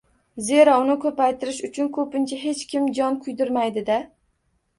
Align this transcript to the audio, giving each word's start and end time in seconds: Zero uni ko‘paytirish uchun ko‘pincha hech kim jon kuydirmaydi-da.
Zero 0.45 0.77
uni 0.85 0.95
ko‘paytirish 1.03 1.59
uchun 1.67 1.91
ko‘pincha 1.99 2.41
hech 2.45 2.65
kim 2.73 2.89
jon 3.01 3.21
kuydirmaydi-da. 3.27 4.01